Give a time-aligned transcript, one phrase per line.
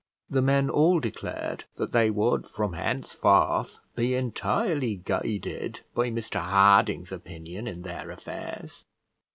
[0.31, 7.11] The men all declared that they would from henceforth be entirely guided by Mr Harding's
[7.11, 8.85] opinion in their affairs.